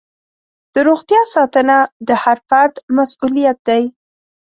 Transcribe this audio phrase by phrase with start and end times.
[0.73, 3.83] د روغتیا ساتنه د هر فرد مسؤلیت دی.